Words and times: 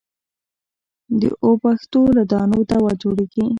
د 1.21 1.23
اوبښتو 1.45 2.01
له 2.17 2.23
دانو 2.31 2.59
دوا 2.69 2.91
جوړېږي. 3.01 3.45